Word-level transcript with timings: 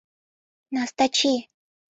Настачи 0.73 1.33